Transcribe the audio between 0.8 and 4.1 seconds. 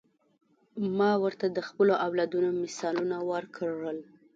ما ورته د خپلو اولادونو مثالونه ورکړل.